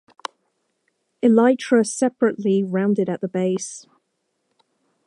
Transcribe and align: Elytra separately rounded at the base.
Elytra 1.21 1.85
separately 1.85 2.63
rounded 2.63 3.07
at 3.07 3.21
the 3.21 3.27
base. 3.27 3.85